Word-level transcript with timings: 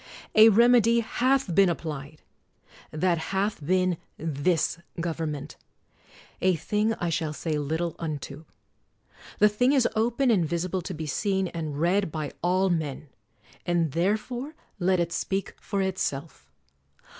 A 0.33 0.49
remedy 0.49 1.01
hath 1.01 1.53
been 1.53 1.69
applied: 1.69 2.23
that 2.89 3.19
hath 3.19 3.63
been 3.63 3.97
this 4.17 4.79
government; 4.99 5.57
a 6.41 6.55
thing 6.55 6.95
I 6.95 7.11
shall 7.11 7.33
say 7.33 7.59
little 7.59 7.95
unto. 7.99 8.45
The 9.37 9.47
thing 9.47 9.73
is 9.73 9.87
open 9.95 10.31
and 10.31 10.43
visible 10.43 10.81
to 10.81 10.95
be 10.95 11.05
seen 11.05 11.49
and 11.49 11.79
read 11.79 12.11
by 12.11 12.31
all 12.41 12.71
men; 12.71 13.09
and 13.63 13.91
therefore 13.91 14.55
let 14.79 14.99
it 14.99 15.11
speak 15.11 15.53
for 15.59 15.83
itself. 15.83 16.49